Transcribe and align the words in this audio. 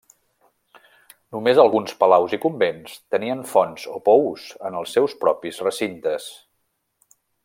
Només 1.35 1.59
alguns 1.63 1.93
palaus 1.99 2.33
i 2.37 2.39
convents 2.47 2.95
tenien 3.15 3.45
fonts 3.51 3.85
o 3.97 4.01
pous 4.09 4.47
en 4.71 4.79
els 4.83 4.97
seus 4.97 5.17
propis 5.27 5.61
recintes. 5.69 6.31